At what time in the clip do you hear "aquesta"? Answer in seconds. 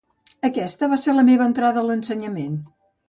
0.47-0.89